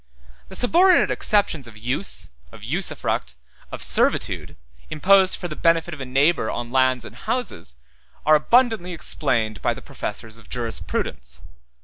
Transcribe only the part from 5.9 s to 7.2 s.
of a neighbor on lands and